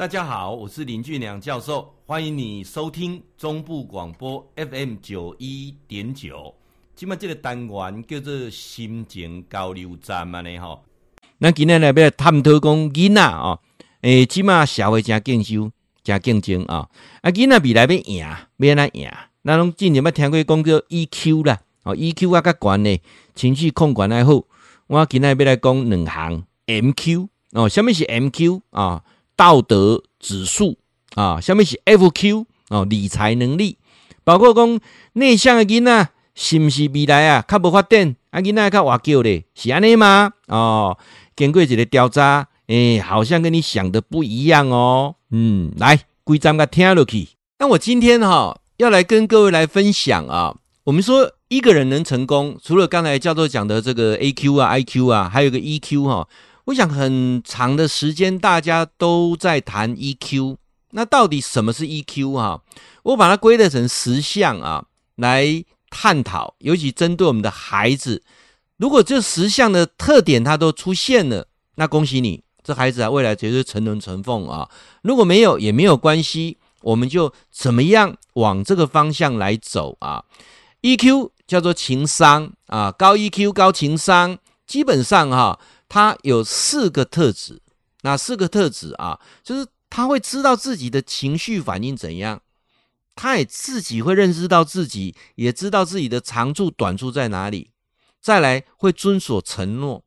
[0.00, 6.54] 大家好，我是林俊良教授，欢迎你收听中部广播 FM 九一点九。
[6.96, 10.82] 今麦这个单元叫做心情交流站嘛呢吼。
[11.36, 13.60] 那今天来要探讨讲囡仔哦，
[14.00, 15.70] 诶，今麦社会真竞争，
[16.02, 16.88] 真竞争啊。
[17.20, 18.20] 啊，囡仔未来要赢，
[18.56, 19.10] 要安怎赢？
[19.42, 23.02] 那拢之前捌听过讲叫 EQ 啦，哦，EQ 啊较悬呢，
[23.34, 24.42] 情绪控管还好。
[24.86, 29.04] 我今天要来讲两项 MQ 哦，什么是 MQ 啊？
[29.40, 30.76] 道德指数
[31.14, 33.78] 啊，下面是 FQ 哦，理财能力，
[34.22, 34.78] 包括讲
[35.14, 40.30] 内向的囡仔是不是未来啊较无发展，啊囡仔较活叫咧，是安尼吗？
[40.48, 40.98] 哦，
[41.34, 45.14] 经过一个调查，诶、好像跟你想的不一样哦。
[45.30, 47.28] 嗯，来，规章个听落去。
[47.60, 50.54] 那我今天哈、要来跟各位来分享啊，
[50.84, 56.28] 我们说一个人能成功，除了刚才教授讲的这个 AQ 啊、IQ 啊，还有个 EQ 哈、哦。
[56.66, 60.56] 我想很长的时间，大家都在谈 EQ。
[60.92, 62.60] 那到底什么是 EQ 啊？
[63.04, 64.84] 我把它归类成十项啊，
[65.16, 66.54] 来探讨。
[66.58, 68.22] 尤其针对我们的孩子，
[68.76, 74.68] 如果这十项的特点它都出现了，那恭喜你，这孩子啊，未来绝对成龙成凤啊。
[75.02, 80.24] 如果没有也没有关系，我们就怎么样往这个方向来走啊
[80.82, 85.58] ？EQ 叫做情商啊，高 EQ 高情商，基本上哈。
[85.90, 87.60] 他有四个特质，
[88.02, 92.40] 那四个特质啊，就是他会知道自己的情绪反应怎样，
[93.16, 97.72] 他也自己会认识到自己，也知道自己的长处短处在哪里。
[98.20, 100.04] 再来会遵守承诺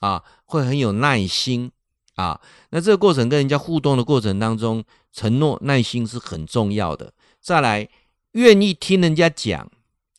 [0.00, 1.72] 啊，会很有耐心
[2.14, 2.40] 啊。
[2.70, 7.12] 那这个过程跟人家互动的过程当中，承诺耐心是很重要的。
[7.40, 7.88] 再来
[8.32, 9.68] 愿意听人家讲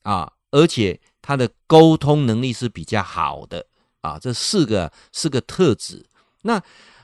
[0.01, 3.67] 啊，而且他的沟通能力是比较好的。
[4.07, 6.05] 啊，这四个四个特质。
[6.43, 6.61] 那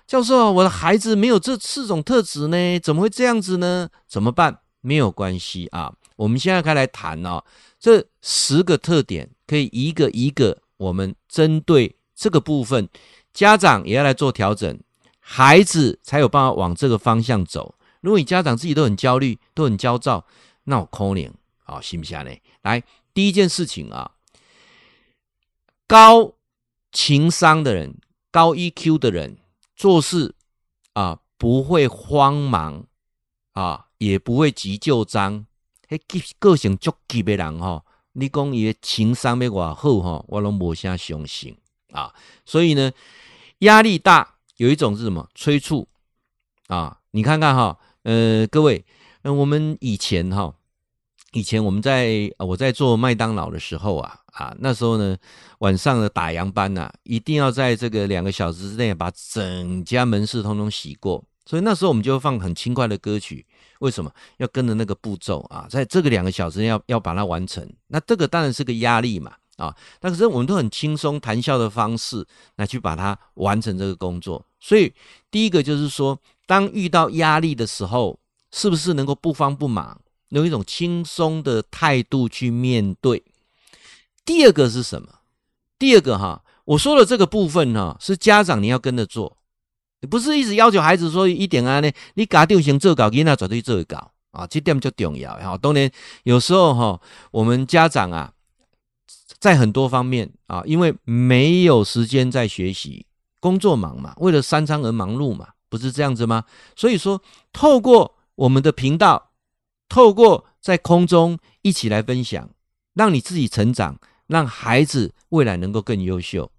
[0.08, 3.90] 教授，我的孩子没有这四种特质呢，怎么会这样子呢？
[4.08, 4.60] 怎么办？
[4.82, 7.44] 没有关系啊，我们现在开来谈哦。
[7.80, 12.88] 这十个特点可以一个一个，我们针对这个部分，
[13.34, 14.80] 家长也要来做调整，
[15.20, 17.76] 孩子才有办法往这个方向走。
[18.02, 20.26] 如果你家长自己都很焦虑，都很焦躁，
[20.66, 21.34] 那我可能
[21.64, 22.32] 啊，行不行呢？
[22.62, 22.84] 来，
[23.14, 24.12] 第一件事情啊，
[25.88, 26.34] 高。
[26.94, 27.98] 情商的人，
[28.32, 29.38] 高 EQ 的人，
[29.76, 30.36] 做事
[30.94, 32.86] 啊不会慌忙
[33.54, 35.46] 啊，也不会急就章。
[35.90, 36.00] 嘿，
[36.40, 37.84] 个性足急的人哈，
[38.14, 41.58] 你讲伊的情商要偌好哈，我拢无啥相信
[41.92, 42.14] 啊。
[42.46, 42.92] 所以呢，
[43.60, 45.28] 压力大有一种是什么？
[45.36, 45.88] 催促
[46.68, 47.00] 啊。
[47.12, 48.86] 你看看哈，呃，各位，
[49.24, 50.56] 呃，我们以前哈。
[51.34, 55.18] 以前我们在我在做麦当劳的时候啊啊，那时候呢，
[55.60, 61.24] 晚上的打烊班呐、啊，一定要在这个两个小时之内把整家门市通通洗过。
[61.46, 63.46] 所以那时候我们就放很轻快的歌曲，
[63.80, 65.66] 为什么要跟着那个步骤啊？
[65.70, 69.76] 在这个两个小时要要把它完成，那这个当然是个压力嘛啊。
[70.00, 72.24] 但是我们都很轻松谈笑的方式
[72.58, 74.46] 来去把它完成这个工作。
[74.60, 74.94] 所以
[75.32, 78.20] 第一个就是说，当遇到压力的时候，
[78.52, 80.00] 是不是能够不慌不忙？
[80.34, 83.24] 用一种轻松的态度去面对。
[84.26, 85.08] 第二个是什么？
[85.78, 89.38] 第二个哈，我说的这个部分哈，是家长你要跟着做，
[90.02, 91.92] 你不是一直要求孩子说一点啊呢？
[92.16, 95.58] 你家长先做搞，囡仔绝对做搞啊，这点就重要哈。
[95.58, 95.92] 当然
[96.24, 97.02] 有时候哈，
[97.32, 98.34] 我们家长啊，
[99.40, 103.06] 在很多方面啊，因为没有时间在学习，
[103.40, 106.46] 工作忙嘛，为了三餐而忙碌嘛，不是这样子吗？
[106.76, 107.22] 所以说，
[107.52, 109.32] 透过我们的频道。
[109.90, 112.50] 透过在空中一起来分享，
[112.94, 116.52] 让你自己成长，让孩子未来能够更优秀。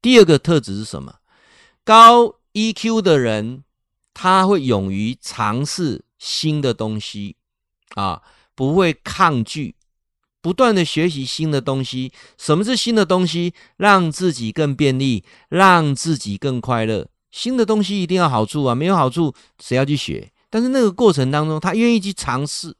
[0.00, 1.16] 第二个特质是什么？
[1.84, 3.64] 高 EQ 的人，
[4.12, 7.36] 他会勇于尝试新的东西
[7.94, 8.22] 啊，
[8.54, 9.74] 不会抗拒，
[10.40, 12.12] 不断的学习新的东西。
[12.36, 13.54] 什么是新的东西？
[13.76, 17.08] 让自己更便利，让自己更快乐。
[17.30, 20.32] 新的东西一定要好处啊，没有好处谁要去学？
[20.50, 22.74] 但是那个过程当中，他愿意去尝试，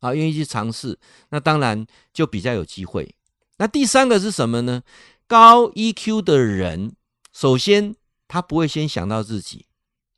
[0.00, 0.98] 啊，愿意去尝试，
[1.30, 3.14] 那当然就比较有机会。
[3.58, 4.82] 那第三个是什么呢？
[5.26, 6.92] 高 EQ 的人，
[7.32, 7.94] 首先
[8.26, 9.66] 他不会先想到自己，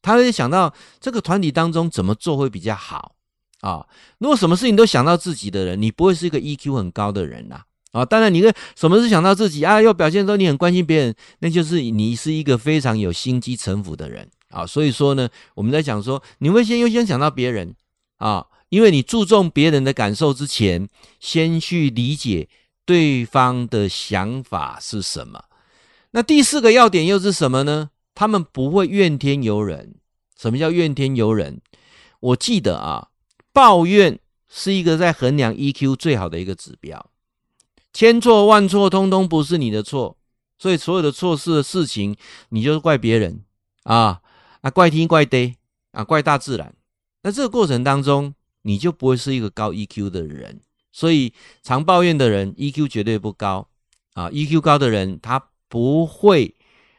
[0.01, 3.17] 他会想到这个团体当中怎么做会比较好
[3.61, 3.87] 啊。
[4.19, 7.63] 如果什么事情都想到自己的人，你不会是一个 EQ 很高的人呐。
[7.91, 14.31] 啊，当然你的什么是想到自己啊，又表现说你很关心别人，那就是你是一个非常有心机城府的人。
[14.53, 17.75] 啊，所以说呢，我们在讲说，你会先优先想到别人
[18.19, 20.89] 啊，因为你注重别人的感受之前，
[21.19, 22.49] 先去理解
[22.85, 25.45] 对方的想法是什么。
[26.13, 27.91] 那第四个要点又是什么呢？
[28.15, 29.95] 他们不会怨天尤人
[30.39, 31.61] 什么叫怨天尤人？
[32.21, 33.09] 我记得啊，
[33.53, 34.19] 抱怨
[34.49, 37.11] 是一个在衡量 EQ 最好的一个指标。
[37.93, 40.17] 千错万错，通通不是你的错，
[40.59, 42.17] 所以所有的错事的事情，
[42.49, 43.45] 你就是怪别人
[43.83, 44.22] 啊
[44.63, 45.57] 啊，怪天怪地
[45.93, 46.75] 啊，怪大自然。
[47.23, 50.61] 那这个过程当中，你就不会是一个高 EQ 的人。
[50.91, 51.33] 所以
[51.63, 53.69] 常抱怨的人，EQ 绝对不高
[54.15, 54.29] 啊。
[54.31, 56.55] EQ 高的人，他不会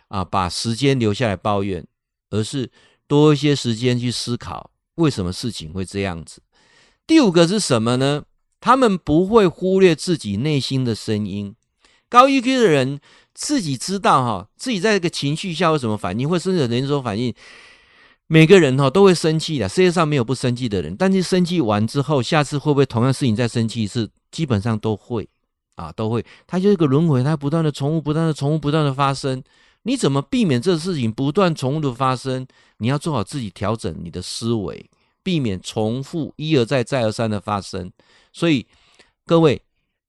[0.08, 1.86] 啊把时间留下来抱怨，
[2.30, 2.72] 而是
[3.08, 6.42] 多一些时间去思考为什么事情会这样子。
[7.06, 8.24] 第五个是什么呢？
[8.60, 11.56] 他们不会忽略自己内心的声音。
[12.14, 13.00] 高 EQ 的人
[13.34, 17.34] 自己知道哈，自己在这个情绪下有什么反应，会甚至有连锁反应。
[18.28, 20.96] 每个人哈都会生气的，世界上没有不生气的人。
[20.96, 24.08] 但是生气完之后，下次会不会同样事情再生气一次？
[24.30, 25.28] 基本上都会
[25.74, 26.24] 啊，都会。
[26.46, 29.42] 它就是一个轮回，它不断的重复，不断的重复，不断的发生。
[29.82, 32.46] 你怎么避免这个事情不断重复的发生？
[32.78, 34.88] 你要做好自己调整你的思维，
[35.24, 37.92] 避免重复一而再、再而三的发生。
[38.32, 38.68] 所以，
[39.26, 39.60] 各位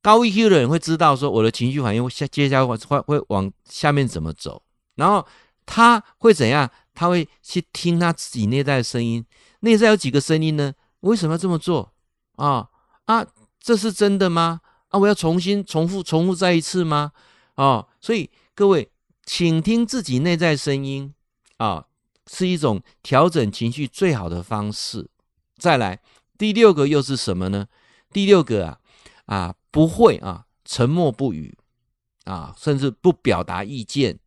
[0.05, 4.63] 高 EQ 的人会知道说，我的情绪反应会下接下来会会往下面怎么走，
[4.97, 5.27] 然后
[5.65, 6.71] 他会怎样？
[6.93, 9.25] 他会去听他自己内在的声音。
[9.61, 10.75] 内在有几个声音呢？
[11.01, 11.95] 为什么要这么做？
[12.37, 12.69] 啊
[13.07, 13.27] 啊，
[13.59, 14.61] 这是真的吗？
[14.89, 17.13] 啊，我要重新重复重复再一次吗？
[17.55, 18.91] 啊，所以各位，
[19.25, 21.15] 请听自己内在声音
[21.57, 21.87] 啊，
[22.31, 25.09] 是一种调整情绪最好的方式。
[25.57, 26.01] 再来，
[26.37, 27.69] 第六个又是什么呢？
[28.13, 28.79] 第六个啊
[29.25, 31.59] 啊不会啊沉默不语
[32.27, 34.21] 啊，甚至不表达意见，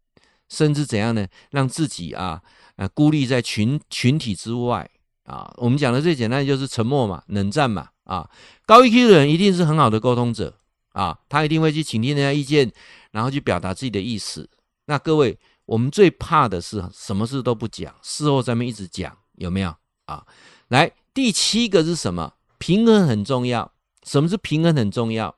[0.50, 1.26] 甚至怎样呢？
[1.52, 2.44] 让自己啊
[2.76, 4.92] 啊孤立在群群体之外
[5.24, 5.54] 啊。
[5.56, 8.30] 我们讲的最简单就是沉默嘛，冷战嘛啊。
[8.66, 10.54] 高 EQ 的人一定是很好的沟通者
[10.90, 12.70] 啊，他一定会去倾听人家意见，
[13.12, 14.50] 然后去表达自己的意思。
[14.88, 19.74] 那各位，我们最怕的是什么事都不讲，事后咱们一直讲，有没有
[20.08, 20.26] 啊？
[20.68, 22.34] 来，第七个是什么？
[22.58, 23.72] 平衡很重要。
[24.04, 25.37] 什么是平衡很重要？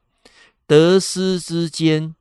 [0.69, 2.13] 得失之间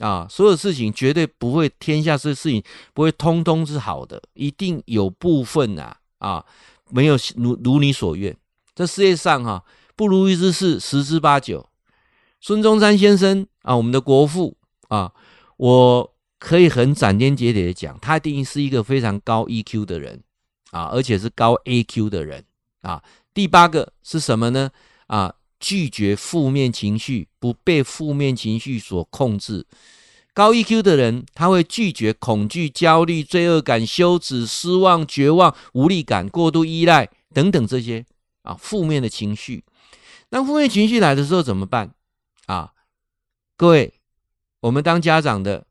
[0.00, 2.62] 啊，所有事情绝对不会，天下这事情
[2.92, 6.44] 不会通通是好的，一定有部分啊啊
[6.90, 8.36] 没有如如你所愿。
[8.74, 9.64] 这世界上哈、啊、
[9.96, 11.66] 不如意之事十之八九。
[12.42, 14.58] 孙中山先生啊，我们的国父
[14.88, 15.10] 啊，
[15.56, 20.22] 我可以很斩钉截铁的讲，他一定是一个非常高 EQ 的人
[20.72, 22.44] 啊，而且是高 AQ 的人
[22.82, 23.02] 啊。
[23.32, 24.70] 第八个是什么呢？
[25.06, 25.34] 啊。
[25.60, 29.66] 拒绝负面情绪，不被负面情绪所控制。
[30.32, 38.06] 高 EQ 的人，他会拒绝恐惧、焦虑、罪恶感、羞耻、失望、绝望、无力感、过度依赖等等这些
[38.42, 39.64] 啊负面的情绪。
[40.28, 41.92] 当负面情绪来的时候怎么办
[42.46, 42.72] 啊？
[43.56, 43.94] 各位，
[44.60, 45.66] 我们当家长的，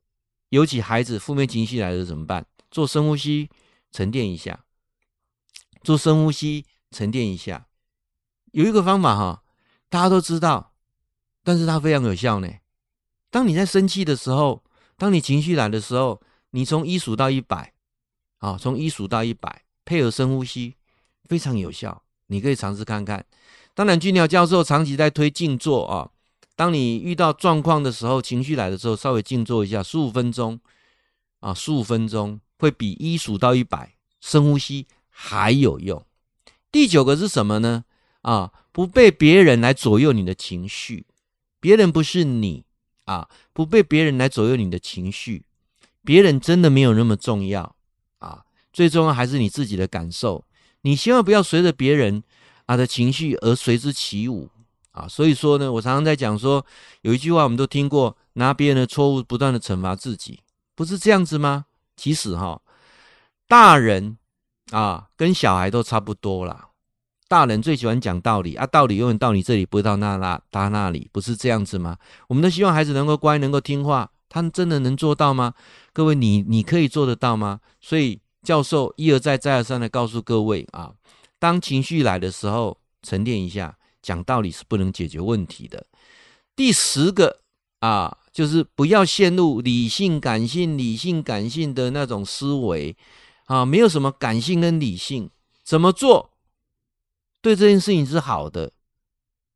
[0.50, 2.46] 尤其孩子负面情绪来的时候怎么办？
[2.70, 3.50] 做深呼吸，
[3.92, 4.66] 沉淀一下。
[5.82, 7.68] 做深呼吸，沉淀一下。
[8.52, 9.44] 有一个方法哈。
[9.90, 10.74] 大家都知道，
[11.44, 12.50] 但是它非常有效呢。
[13.30, 14.64] 当你在生气的时候，
[14.98, 17.74] 当你情绪来的时候，你从一数到一百，
[18.40, 20.76] 啊，从一数到一百，配合深呼吸，
[21.26, 22.04] 非常有效。
[22.28, 23.26] 你可以尝试看看。
[23.74, 26.10] 当然，俊鸟教授长期在推静坐啊。
[26.56, 30.60] 当你遇到状况的时候，情绪来的时候，稍微静坐一下，十五分钟，
[31.40, 36.04] 啊，十五分钟会比一数到一百深呼吸还有用。
[36.72, 37.86] 第九个是什么呢？
[38.28, 38.52] 啊。
[38.78, 41.08] 不被别人来左右你的情绪，
[41.60, 42.64] 别人不是你
[43.06, 43.28] 啊！
[43.52, 45.46] 不被别人来左右你的情绪，
[46.04, 47.76] 别人真的没有那么重要
[48.20, 48.46] 啊！
[48.72, 50.46] 最重要还是你自己的感受，
[50.82, 52.22] 你千万不要随着别人
[52.68, 54.48] 啊的情绪而随之起舞
[54.92, 55.08] 啊！
[55.08, 56.64] 所以说呢，我常常在讲说，
[57.02, 60.42] 有一句话我们都听过，拿别人的错误不断的惩罚自己，
[60.76, 61.66] 不是这样子吗？
[61.96, 62.62] 其实哈，
[63.48, 64.20] 大人
[64.70, 66.67] 啊跟小孩都差不多啦。
[67.28, 71.98] 大人最喜欢讲道理啊，道理永远到你这里，不会到那那他那里，不是这样子吗？
[72.28, 75.54] 我们都希望孩子能够乖，能够听话，他真的能做到吗？
[75.92, 77.60] 各位，你你可以做得到吗？
[77.82, 80.94] 所以教授一而再再而三的告诉各位啊，
[81.38, 85.86] 当情绪来的时候，沉淀一下，讲道理是不能解决问题的。
[86.56, 87.42] 第十个
[87.82, 92.96] 啊，就是不要陷入理性感性、理性感性的那种思维
[93.48, 95.30] 啊，没有什么感性跟理性，
[95.64, 96.30] 怎么做？
[97.48, 98.70] 对这件事情是好的，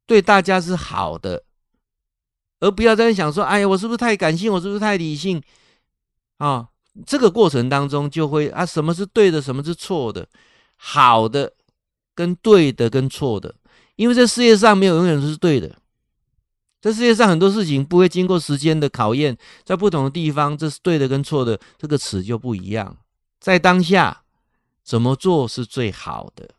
[0.05, 1.43] 对大家是好的，
[2.61, 4.49] 而不要在想说：“哎呀，我是不是太感性？
[4.49, 5.43] 我是不是太理性？”
[6.39, 6.69] 啊，
[7.05, 10.25] 这个过程当中就会啊，什么是对的，什么是错的，
[10.77, 11.51] 好的
[12.15, 13.53] 跟对的跟错的，
[13.97, 15.75] 因为这世界上没有永远都是对的，
[16.79, 22.97] 这世界上很多事情不会经过时间的考验，在不同的地方，这是对的跟错的，这个词就不一样，
[23.41, 24.23] 在当下
[24.81, 26.51] 怎么做是最好的？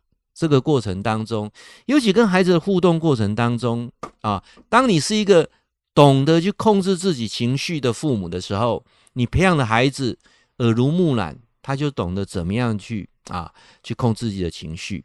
[0.42, 1.48] 这个过程当中，
[1.86, 3.88] 尤其跟孩子的互动过程当中
[4.22, 5.48] 啊，当你是一个
[5.94, 10.18] 懂得去控制自己情绪的父母的时候，你培养的孩子
[10.58, 13.52] 耳濡目染，他就懂得怎么样去啊
[13.84, 15.04] 去控制自己的情绪。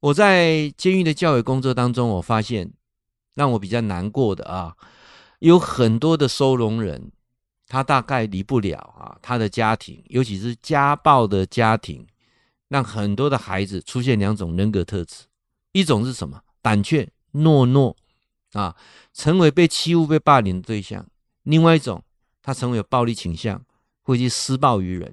[0.00, 2.72] 我在监狱的教育工作当中，我发现
[3.34, 4.74] 让我比较难过的啊，
[5.40, 7.12] 有很多的收容人，
[7.68, 12.06] 他大概离不了啊他的家庭，尤其是家暴的家庭。
[12.70, 15.24] 让很多的孩子出现两种人格特质，
[15.72, 16.40] 一种是什么？
[16.62, 17.96] 胆怯、懦弱
[18.52, 18.76] 啊，
[19.12, 21.02] 成为被欺负、被霸凌的对象；
[21.42, 22.02] 另外一种，
[22.40, 23.60] 他成为有暴力倾向，
[24.02, 25.12] 会去施暴于人。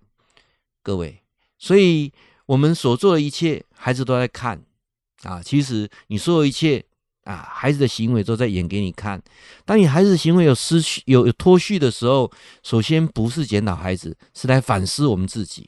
[0.84, 1.24] 各位，
[1.58, 2.14] 所以
[2.46, 4.64] 我们所做的一切，孩子都在看
[5.24, 5.42] 啊。
[5.42, 6.86] 其实你所有一切
[7.24, 9.20] 啊，孩子的行为都在演给你看。
[9.66, 15.68] 当你孩子的行为有失序、有有脱序的时候，首先不是检讨孩子，是来反思我们自己。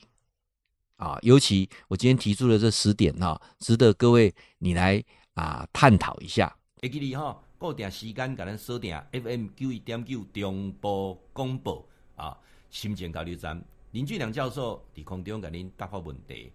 [0.99, 5.01] 啊，尤其我今天提出的这十点哈，值得各位你来
[5.33, 6.53] 啊探讨一下。
[6.81, 12.37] 会记得哈，固定时间给咱锁定 FM 九一点九中波广播啊，
[12.69, 16.51] 心情交流站林俊良教授伫空中给您答复问题。